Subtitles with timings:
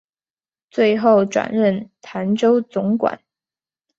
[0.71, 3.21] 最后转任澶州总管。